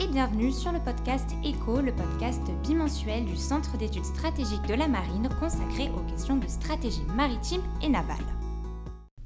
[0.00, 4.88] et bienvenue sur le podcast ECHO, le podcast bimensuel du Centre d'études stratégiques de la
[4.88, 8.24] marine consacré aux questions de stratégie maritime et navale.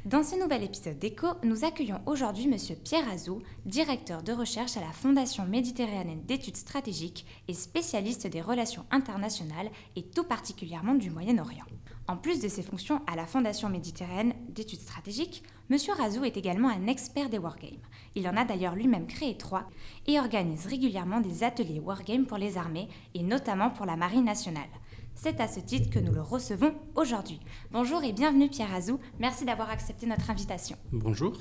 [0.04, 2.76] Dans ce nouvel épisode d'ECHO, nous accueillons aujourd'hui M.
[2.84, 8.84] Pierre Azou, directeur de recherche à la Fondation méditerranéenne d'études stratégiques et spécialiste des relations
[8.90, 11.64] internationales et tout particulièrement du Moyen-Orient.
[12.08, 15.76] En plus de ses fonctions à la Fondation méditerranéenne d'études stratégiques, M.
[15.96, 17.80] Razou est également un expert des wargames.
[18.14, 19.68] Il en a d'ailleurs lui-même créé trois
[20.06, 24.68] et organise régulièrement des ateliers wargames pour les armées et notamment pour la Marine nationale.
[25.16, 27.40] C'est à ce titre que nous le recevons aujourd'hui.
[27.72, 29.00] Bonjour et bienvenue Pierre Razou.
[29.18, 30.76] Merci d'avoir accepté notre invitation.
[30.92, 31.36] Bonjour.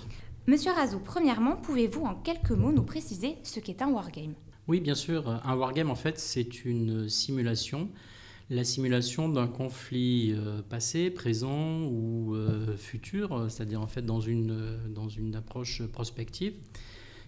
[0.48, 4.34] Monsieur Razou, premièrement, pouvez-vous en quelques mots nous préciser ce qu'est un wargame?
[4.68, 5.30] Oui, bien sûr.
[5.30, 7.90] Un wargame, en fait, c'est une simulation.
[8.52, 14.78] La simulation d'un conflit euh, passé, présent ou euh, futur, c'est-à-dire en fait dans une,
[14.94, 16.54] dans une approche prospective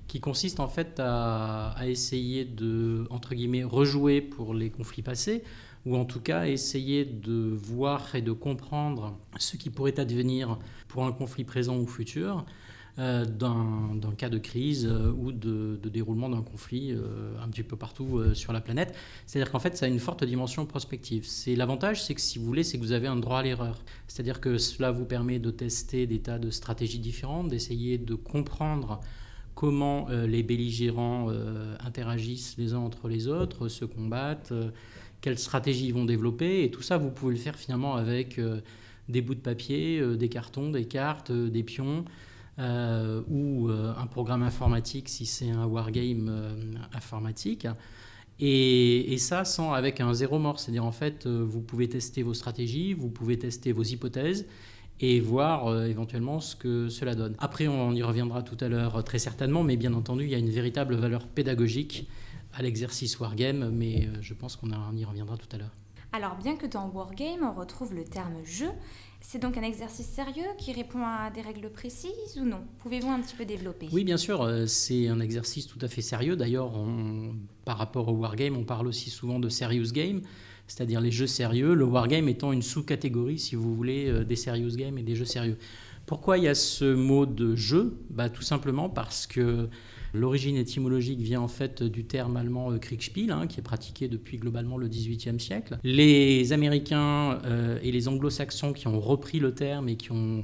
[0.07, 5.43] qui consiste en fait à, essayer de, entre guillemets, rejouer pour les conflits passés,
[5.85, 11.05] ou en tout cas essayer de voir et de comprendre ce qui pourrait advenir pour
[11.05, 12.41] un conflit présent ou futur euh,
[12.97, 18.21] d'un cas de crise euh, ou de, déroulement d'un conflit euh, un petit peu partout
[18.33, 18.95] sur la planète.
[19.25, 21.25] C'est-à-dire qu'en fait, ça a une forte dimension prospective.
[21.25, 23.83] C'est l'avantage, c'est que si vous voulez, c'est que vous avez un droit à l'erreur.
[24.07, 28.99] C'est-à-dire que cela vous permet de tester des tas de stratégies différentes, d'essayer de comprendre
[29.55, 31.31] comment les belligérants
[31.79, 34.53] interagissent les uns entre les autres, se combattent
[35.21, 36.63] quelles stratégies ils vont développer.
[36.63, 38.61] Et tout ça, vous pouvez le faire finalement avec euh,
[39.09, 42.05] des bouts de papier, euh, des cartons, des cartes, euh, des pions.
[42.59, 47.67] Ou un programme informatique si c'est un wargame informatique.
[48.39, 52.93] Et, ça sans avec un zéro mort, c'est-à-dire en fait vous pouvez tester vos stratégies,
[52.93, 54.47] vous pouvez tester vos hypothèses
[54.99, 57.35] et voir éventuellement ce que cela donne.
[57.39, 60.39] Après on y reviendra tout à l'heure très certainement, mais bien entendu il y a
[60.39, 62.07] une véritable valeur pédagogique
[62.57, 65.73] à l'exercice Wargame, mais euh, je pense qu'on y reviendra tout à l'heure.
[66.17, 68.69] Alors, bien que dans Wargame, on retrouve le terme jeu,
[69.21, 72.61] c'est donc un exercice sérieux qui répond à des règles précises ou non?
[72.79, 73.87] Pouvez-vous un petit peu développer?
[73.91, 76.35] Oui, bien sûr, euh, c'est un exercice tout à fait sérieux.
[76.35, 76.73] D'ailleurs,
[77.65, 80.21] par rapport au Wargame, on parle aussi souvent de serious game,
[80.65, 84.75] c'est-à-dire les jeux sérieux, le Wargame étant une sous-catégorie, si vous voulez, euh, des serious
[84.75, 85.59] games et des jeux sérieux.
[86.07, 87.95] Pourquoi il y a ce mot de jeu?
[88.09, 89.69] Bah, Tout simplement parce que
[90.17, 94.37] L'origine étymologique vient en fait du terme allemand euh, Kriegspiel, hein, qui est pratiqué depuis
[94.37, 95.77] globalement le XVIIIe siècle.
[95.83, 100.43] Les Américains euh, et les Anglo-Saxons qui ont repris le terme et qui ont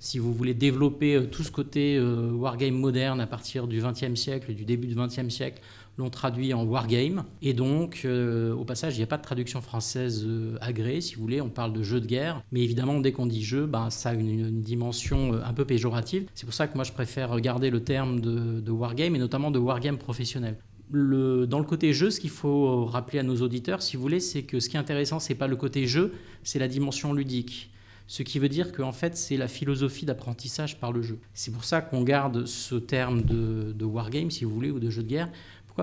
[0.00, 4.54] si vous voulez développer euh, tout ce côté wargame moderne à partir du XXe siècle,
[4.54, 5.60] du début du XXe siècle,
[5.98, 7.24] l'ont traduit en wargame.
[7.42, 11.16] Et donc, euh, au passage, il n'y a pas de traduction française euh, agréée, si
[11.16, 12.42] vous voulez, on parle de jeu de guerre.
[12.52, 16.26] Mais évidemment, dès qu'on dit jeu, ben, ça a une, dimension euh, un peu péjorative.
[16.34, 19.50] C'est pour ça que moi, je préfère garder le terme de, de wargame, et notamment
[19.50, 20.56] de wargame professionnel.
[20.90, 24.44] Dans le côté jeu, ce qu'il faut rappeler à nos auditeurs, si vous voulez, c'est
[24.44, 26.14] que ce qui est intéressant, c'est pas le côté jeu,
[26.44, 27.70] c'est la dimension ludique.
[28.06, 31.18] Ce qui veut dire qu'en fait, c'est la philosophie d'apprentissage par le jeu.
[31.34, 34.88] C'est pour ça qu'on garde ce terme de, de wargame, si vous voulez, ou de
[34.88, 35.28] jeu de guerre,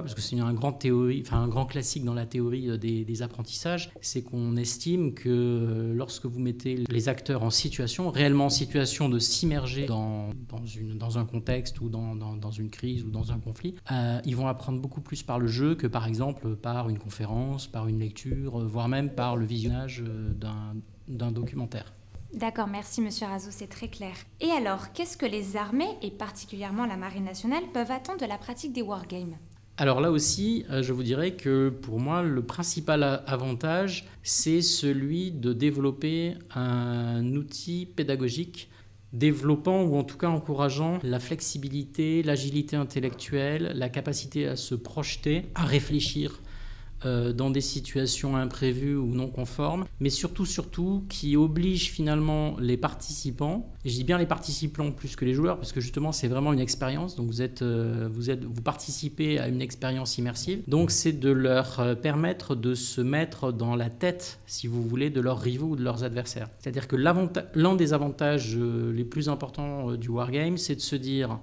[0.01, 5.13] parce que c'est un grand classique dans la théorie euh, des, apprentissages, c'est qu'on estime
[5.13, 10.31] que euh, lorsque vous mettez les acteurs en situation, réellement en situation de s'immerger dans,
[11.17, 14.79] un contexte ou dans, dans, une crise ou dans un conflit, euh, ils vont apprendre
[14.79, 18.89] beaucoup plus par le jeu que par exemple par une conférence, par une lecture, voire
[18.89, 20.03] même par le visionnage
[21.07, 21.93] d'un documentaire.
[22.33, 24.13] D'accord, merci Monsieur Razou, c'est très clair.
[24.41, 28.37] Et alors, qu'est-ce que les armées, et particulièrement la Marine nationale, peuvent attendre de la
[28.37, 29.37] pratique des wargames?
[29.77, 35.31] Alors là aussi, euh, je vous dirais que pour moi, le principal avantage, c'est celui
[35.31, 38.69] de développer un outil pédagogique
[39.11, 45.45] développant ou en tout cas encourageant la flexibilité, l'agilité intellectuelle, la capacité à se projeter,
[45.55, 46.41] à réfléchir
[47.05, 52.77] euh, dans des situations imprévues ou non conformes, mais surtout, surtout, qui oblige finalement les
[52.77, 56.29] participants, et je dis bien les participants plus que les joueurs, parce que justement c'est
[56.29, 60.61] vraiment une expérience, donc vous, êtes, euh, vous, êtes, vous participez à une expérience immersive,
[60.67, 65.09] donc c'est de leur euh, permettre de se mettre dans la tête, si vous voulez,
[65.09, 66.47] de leurs rivaux ou de leurs adversaires.
[66.59, 71.39] C'est-à-dire que l'un des avantages les plus importants du wargame, c'est de se dire,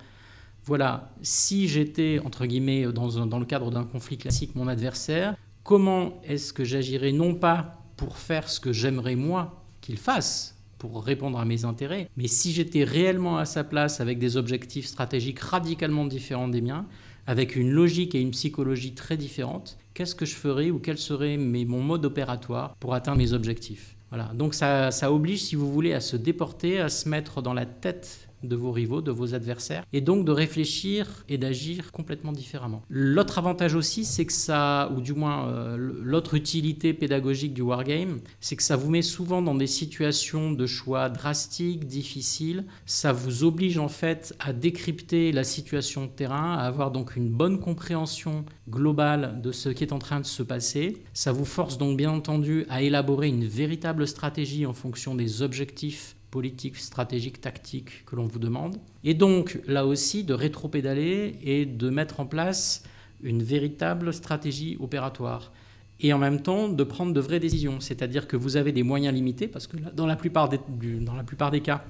[0.65, 6.21] voilà, si j'étais, entre guillemets, dans, dans le cadre d'un conflit classique, mon adversaire, comment
[6.25, 11.39] est-ce que j'agirais non pas pour faire ce que j'aimerais moi qu'il fasse, pour répondre
[11.39, 16.07] à mes intérêts, mais si j'étais réellement à sa place avec des objectifs stratégiques radicalement
[16.07, 16.87] différents des miens,
[17.27, 21.37] avec une logique et une psychologie très différentes, qu'est-ce que je ferais ou quel serait
[21.37, 23.97] mon mode opératoire pour atteindre mes objectifs?
[24.11, 24.33] Voilà.
[24.35, 27.65] Donc ça, ça oblige, si vous voulez, à se déporter, à se mettre dans la
[27.65, 32.83] tête de vos rivaux, de vos adversaires, et donc de réfléchir et d'agir complètement différemment.
[32.89, 38.21] L'autre avantage aussi, c'est que ça, ou du moins euh, l'autre utilité pédagogique du wargame,
[38.41, 42.65] c'est que ça vous met souvent dans des situations de choix drastiques, difficiles.
[42.87, 47.31] Ça vous oblige en fait à décrypter la situation de terrain, à avoir donc une
[47.31, 51.03] bonne compréhension globale de ce qui est en train de se passer.
[51.13, 56.17] Ça vous force donc bien entendu à élaborer une véritable stratégie en fonction des objectifs
[56.33, 58.79] politique, stratégique, tactique que l'on vous demande.
[59.05, 62.83] Et donc, là aussi, de rétro-pédaler et de mettre en place
[63.23, 65.53] une véritable stratégie opératoire.
[66.01, 67.79] Et en même temps, de prendre de vraies décisions.
[67.79, 70.59] C'est-à-dire que vous avez des moyens limités, parce que dans la plupart des,
[71.01, 71.85] dans la plupart des cas,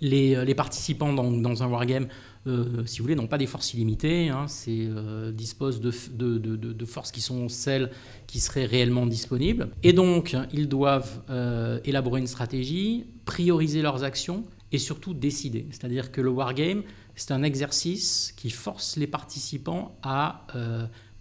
[0.00, 2.06] les, les participants dans, un wargame
[2.46, 7.20] euh, si vous voulez, n'ont pas des forces illimitées, hein, euh, disposent de, forces qui
[7.20, 7.90] sont celles
[8.26, 9.68] qui seraient réellement disponibles.
[9.82, 15.66] Et donc, ils doivent euh, élaborer une stratégie, prioriser leurs actions et surtout décider.
[15.70, 16.82] C'est-à-dire que le wargame,
[17.14, 20.46] c'est un exercice qui force les participants à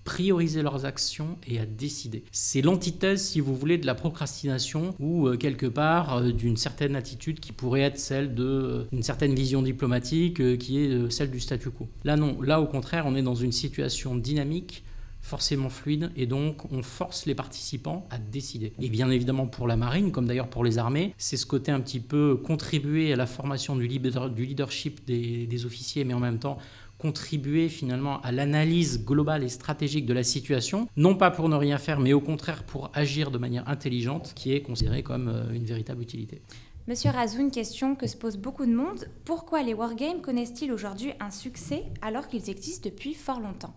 [0.09, 2.23] prioriser leurs actions et à décider.
[2.31, 6.95] C'est l'antithèse, si vous voulez, de la procrastination ou euh, quelque part euh, d'une certaine
[6.95, 11.69] attitude qui pourrait être celle d'une euh, certaine vision diplomatique qui est celle du statu
[11.69, 11.87] quo.
[12.05, 14.83] Là non, là au contraire, on est dans une situation dynamique
[15.21, 18.73] forcément fluide et donc on force les participants à décider.
[18.81, 21.81] Et bien évidemment pour la marine, comme d'ailleurs pour les armées, c'est ce côté un
[21.81, 26.57] petit peu contribuer à la formation du, leadership des officiers, mais en même temps
[26.99, 31.79] contribuer finalement à l'analyse globale et stratégique de la situation, non pas pour ne rien
[31.79, 35.63] faire, mais au contraire pour agir de manière intelligente, qui est considérée comme euh, une
[35.63, 36.41] véritable utilité.
[36.87, 39.07] Monsieur Razou, une question que se pose beaucoup de monde.
[39.23, 43.75] Pourquoi les wargames connaissent-ils aujourd'hui un succès alors qu'ils existent depuis fort longtemps?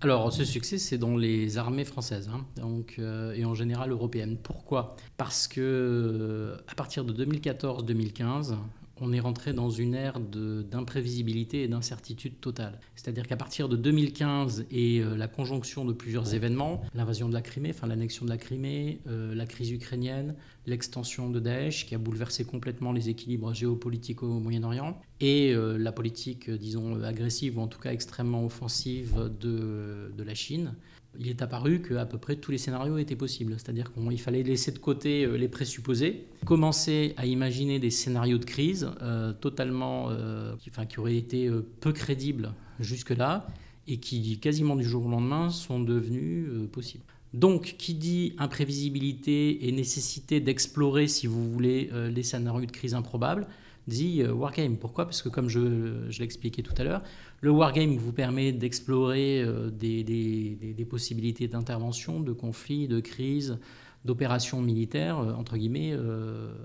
[0.00, 4.36] Alors, ce succès, c'est dans les armées françaises hein, donc, euh, et en général européennes.
[4.42, 4.96] Pourquoi?
[5.16, 8.56] Parce que euh, à partir de 2014-2015,
[9.02, 12.78] on est rentré dans une ère d'imprévisibilité et d'incertitude totale.
[12.94, 17.42] C'est-à-dire qu'à partir de 2015 et euh, la conjonction de plusieurs événements, l'invasion de la
[17.42, 21.98] Crimée, enfin l'annexion de la Crimée, euh, la crise ukrainienne, l'extension de Daesh qui a
[21.98, 27.66] bouleversé complètement les équilibres géopolitiques au Moyen-Orient, et euh, la politique, disons, agressive ou en
[27.66, 30.76] tout cas extrêmement offensive de, de la Chine,
[31.18, 33.54] il est apparu qu'à peu près tous les scénarios étaient possibles.
[33.58, 38.44] C'est-à-dire qu'il fallait laisser de côté euh, les présupposés, commencer à imaginer des scénarios de
[38.44, 40.54] crise euh, totalement, euh,
[40.88, 41.50] qui, auraient été
[41.80, 43.46] peu crédibles jusque-là
[43.86, 47.04] et qui, quasiment du jour au lendemain, sont devenus possibles.
[47.34, 53.46] Donc, qui dit imprévisibilité et nécessité d'explorer, si vous voulez, les scénarios de crise improbables,
[53.86, 54.76] dit euh, Wargame.
[54.76, 55.04] Pourquoi?
[55.04, 57.02] Parce que comme je, l'expliquais tout à l'heure,
[57.40, 63.58] le Wargame vous permet d'explorer euh, des, possibilités d'intervention, de conflits, de crises,
[64.04, 65.96] d'opérations militaires, euh, entre guillemets,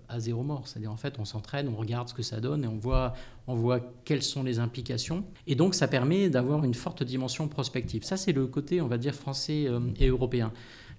[0.09, 0.67] à zéro mort.
[0.67, 3.13] C'est-à-dire, en fait, on s'entraîne, on regarde ce que ça donne et on voit,
[3.47, 5.23] on voit quelles sont les implications.
[5.45, 8.03] Et donc, ça permet d'avoir une forte dimension prospective.
[8.03, 9.67] Ça, c'est le côté, on va dire, français
[9.99, 10.51] et européen.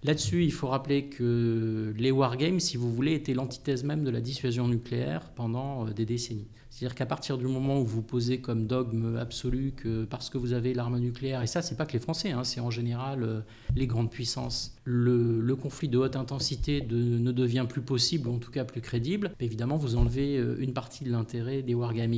[0.05, 4.21] Là-dessus, il faut rappeler que les wargames, si vous voulez, étaient l'antithèse même de la
[4.21, 6.49] dissuasion nucléaire pendant euh, des décennies.
[6.79, 10.53] C'est-à-dire qu'à partir du moment où vous posez comme dogme absolu que parce que vous
[10.53, 13.41] avez l'arme nucléaire, et ça, c'est pas que les Français, hein, c'est en général euh,
[13.75, 18.65] les grandes puissances, le, conflit de haute intensité ne devient plus possible, en tout cas
[18.65, 22.15] plus crédible, évidemment, vous enlevez euh, une partie de l'intérêt des wargames.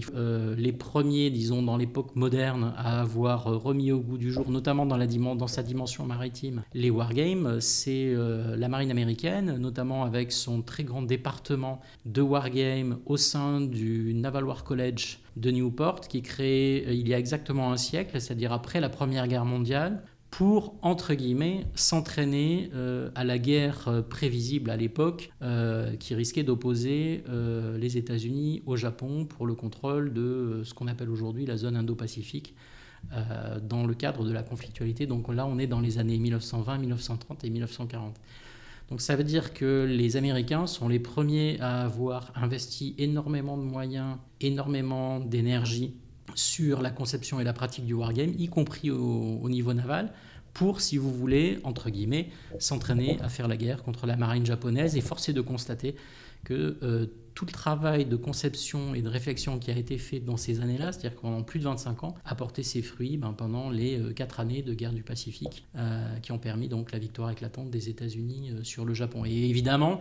[0.58, 4.98] les premiers, disons, dans l'époque moderne, à avoir remis au goût du jour, notamment dans,
[4.98, 10.60] la, dans sa dimension maritime, les wargames, c'est euh, la marine américaine, notamment avec son
[10.60, 16.84] très grand département de wargame au sein du Naval College de Newport, qui est créé
[16.86, 21.14] euh, il y a exactement un siècle, c'est-à-dire après la Première Guerre mondiale, pour, entre
[21.14, 25.32] guillemets, s'entraîner euh, à la guerre prévisible à l'époque
[25.98, 27.24] qui risquait d'opposer
[27.76, 32.54] les États-Unis au Japon pour le contrôle de ce qu'on appelle aujourd'hui la zone Indo-Pacifique,
[33.12, 35.06] euh, dans le cadre de la conflictualité.
[35.06, 38.14] Donc là, on est dans les années 1920, 1930 et 1940.
[38.90, 43.62] Donc ça veut dire que les Américains sont les premiers à avoir investi énormément de
[43.62, 45.94] moyens, énormément d'énergie
[46.34, 50.12] sur la conception et la pratique du wargame, y compris au, niveau naval,
[50.52, 54.96] pour, si vous voulez, entre guillemets, s'entraîner à faire la guerre contre la marine japonaise.
[54.96, 55.94] Et force est de constater
[56.44, 60.36] que euh, tout le travail de conception et de réflexion qui a été fait dans
[60.36, 63.98] ces années-là, c'est-à-dire pendant plus de 25 ans, a porté ses fruits ben, pendant les
[63.98, 67.70] euh, quatre années de guerre du Pacifique, euh, qui ont permis donc la victoire éclatante
[67.70, 69.24] des États-Unis sur le Japon.
[69.24, 70.00] Et évidemment,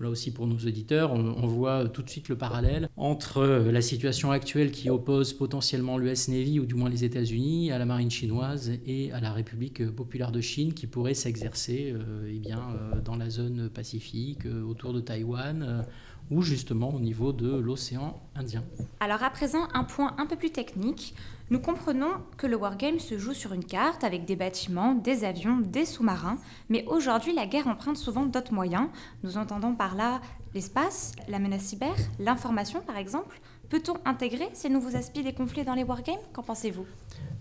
[0.00, 4.32] Là aussi pour nos auditeurs, on, voit tout de suite le parallèle entre la situation
[4.32, 8.72] actuelle qui oppose potentiellement l'US Navy ou du moins les États-Unis à la marine chinoise
[8.86, 11.94] et à la République populaire de Chine qui pourrait s'exercer
[12.28, 12.60] eh bien,
[13.04, 15.84] dans la zone pacifique, autour de Taïwan
[16.30, 18.64] ou justement au niveau de l'océan Indien.
[19.00, 21.14] Alors à présent, un point un peu plus technique.
[21.50, 25.58] Nous comprenons que le wargame se joue sur une carte avec des bâtiments, des avions,
[25.58, 26.38] des sous-marins,
[26.70, 28.88] mais aujourd'hui la guerre emprunte souvent d'autres moyens.
[29.22, 30.22] Nous entendons par là
[30.54, 33.42] l'espace, la menace cyber, l'information par exemple.
[33.68, 36.16] Peut-on intégrer ces nouveaux aspects des conflits dans les wargames?
[36.32, 36.86] Qu'en pensez-vous?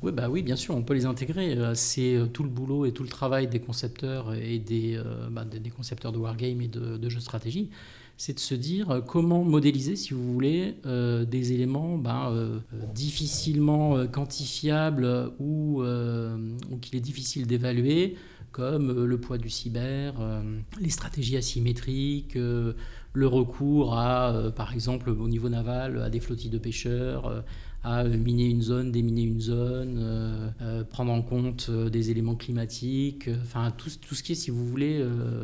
[0.01, 1.57] Oui, bah oui, bien sûr, on peut les intégrer.
[1.57, 5.29] Euh, c'est euh, tout le boulot et tout le travail des concepteurs et des, euh,
[5.31, 5.45] bah,
[5.75, 7.69] concepteurs de wargame et de, de jeux de stratégie
[8.17, 12.62] c'est de se dire comment modéliser, si vous voulez, des éléments ben,
[12.93, 18.15] difficilement quantifiables ou, ou qu'il est difficile d'évaluer,
[18.51, 20.13] comme le poids du cyber,
[20.79, 26.60] les stratégies asymétriques, le recours à, par exemple, au niveau naval, à des flottilles de
[26.60, 27.43] pêcheurs,
[27.83, 32.35] à miner une zone, déminer une zone, euh, euh, prendre en compte euh, des éléments
[32.35, 35.03] climatiques, enfin tout, tout, ce qui est, si vous voulez,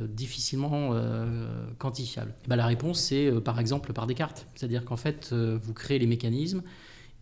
[0.10, 0.94] difficilement
[1.78, 2.34] quantifiable.
[2.48, 4.48] Ben, la réponse, c'est par exemple par des cartes.
[4.56, 6.62] C'est-à-dire qu'en fait, vous créez les mécanismes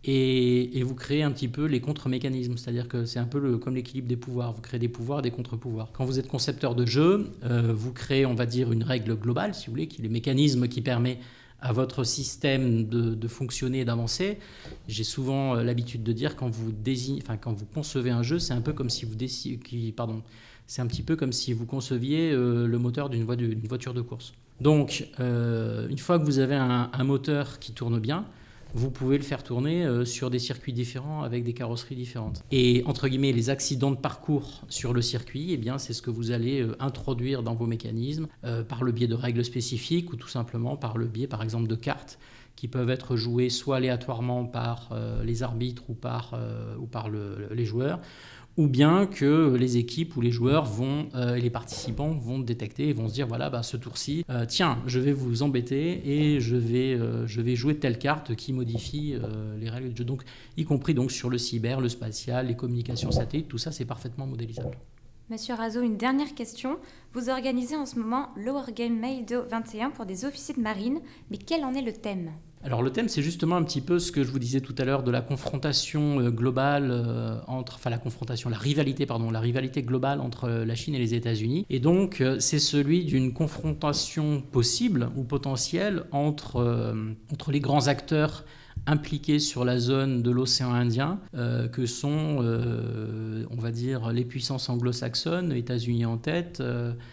[0.04, 2.56] et, et, vous créez un petit peu les contre-mécanismes.
[2.56, 4.52] C'est-à-dire que c'est un peu le, comme l'équilibre des pouvoirs.
[4.52, 5.90] Vous créez des pouvoirs, des contre-pouvoirs.
[5.92, 9.66] Quand vous êtes concepteur de jeu, vous créez, on va dire, une règle globale, si
[9.66, 11.18] vous voulez, qui est le mécanisme qui permet
[11.60, 14.38] à votre système de, fonctionner et d'avancer.
[14.86, 16.48] J'ai souvent euh, l'habitude de dire quand
[17.52, 19.16] vous concevez un jeu, c'est un peu comme si vous
[19.92, 20.22] pardon,
[20.66, 24.32] c'est un petit peu comme si vous conceviez euh, le moteur d'une voiture de course.
[24.60, 28.26] Donc, euh, une fois que vous avez un moteur qui tourne bien,
[28.74, 32.42] vous pouvez le faire tourner euh, sur des circuits différents avec des carrosseries différentes.
[32.50, 36.10] Et entre guillemets, les accidents de parcours sur le circuit, eh bien, c'est ce que
[36.10, 40.16] vous allez euh, introduire dans vos mécanismes euh, par le biais de règles spécifiques ou
[40.16, 42.18] tout simplement par le biais, par exemple, de cartes
[42.56, 44.90] qui peuvent être jouées soit aléatoirement par
[45.22, 46.36] les arbitres ou par,
[46.80, 48.00] ou par les joueurs,
[48.58, 52.88] ou bien que les équipes ou les joueurs vont, euh, et les participants vont détecter
[52.88, 56.40] et vont se dire voilà, bah, ce tour-ci, euh, tiens, je vais vous embêter et
[56.40, 59.14] je vais, euh, je jouer telle carte qui modifie
[59.58, 60.04] les règles du jeu.
[60.04, 60.22] Donc,
[60.56, 64.26] y compris donc sur le cyber, le spatial, les communications satellites, tout ça, c'est parfaitement
[64.26, 64.76] modélisable.
[65.30, 66.78] Monsieur Razo, une dernière question.
[67.12, 71.00] Vous organisez en ce moment le Wargame Maido 21 pour des officiers de marine,
[71.30, 72.32] mais quel en est le thème?
[72.64, 74.84] Alors le thème, c'est justement un petit peu ce que je vous disais tout à
[74.84, 79.40] l'heure de la confrontation euh, globale euh, entre, enfin la confrontation, la rivalité, pardon, la
[79.40, 81.66] rivalité globale entre euh, la Chine et les États-Unis.
[81.70, 86.94] Et donc c'est celui d'une confrontation possible ou potentielle entre,
[87.32, 88.44] entre les grands acteurs
[88.86, 91.20] impliqués sur la zone de l'océan Indien,
[91.72, 92.38] que sont,
[93.50, 96.62] on va dire, les puissances anglo-saxonnes, États-Unis en tête,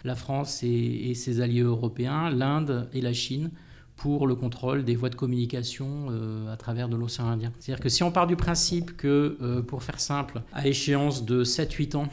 [0.03, 3.51] la France et ses alliés européens, l'Inde et la Chine
[3.97, 7.51] pour le contrôle des voies de communication euh, à travers de l'océan Indien.
[7.59, 11.43] C'est-à-dire que si on part du principe que, euh, pour faire simple, à échéance de
[11.43, 12.07] 7-8 ans,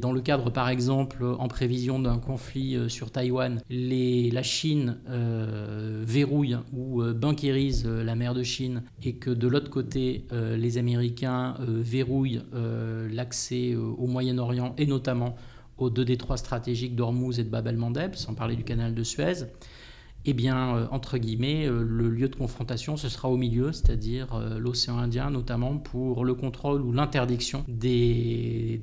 [0.00, 6.56] dans le cadre par exemple en prévision d'un conflit euh, sur Taïwan, la Chine verrouille
[6.72, 12.42] ou banquérise la mer de Chine et que de l'autre côté, les Américains verrouillent
[13.10, 15.36] l'accès au Moyen-Orient et notamment
[15.78, 19.44] aux deux détroits stratégiques d'Ormuz et de Bab el-Mandeb, sans parler du canal de Suez,
[20.24, 24.34] eh bien, euh, entre guillemets, euh, le lieu de confrontation, ce sera au milieu, c'est-à-dire
[24.34, 28.80] euh, l'océan Indien, notamment pour le contrôle ou l'interdiction des,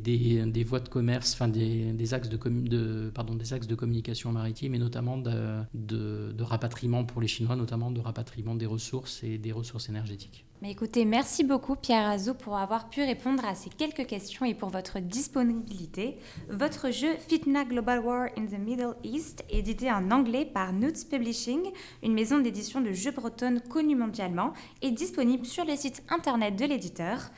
[0.66, 7.28] voies de commerce, des axes de communication maritime et notamment de, de rapatriement pour les
[7.28, 10.46] Chinois, notamment de rapatriement des ressources et des ressources énergétiques.
[10.62, 14.54] Mais écoutez, merci beaucoup Pierre Azou pour avoir pu répondre à ces quelques questions et
[14.54, 16.18] pour votre disponibilité.
[16.50, 21.62] Votre jeu Fitna Global War in the Middle East, édité en anglais par Nuts Publishing,
[22.04, 24.52] une maison d'édition de jeux bretonnes connue mondialement,
[24.82, 27.32] est disponible sur le site internet de l'éditeur.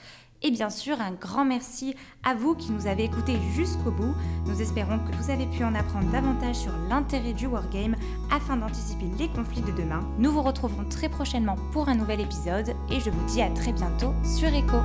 [0.43, 4.15] Et bien sûr, un grand merci à vous qui nous avez écoutés jusqu'au bout.
[4.47, 7.95] Nous espérons que vous avez pu en apprendre davantage sur l'intérêt du wargame
[8.31, 10.07] afin d'anticiper les conflits de demain.
[10.17, 13.73] Nous vous retrouverons très prochainement pour un nouvel épisode et je vous dis à très
[13.73, 14.77] bientôt sur Echo.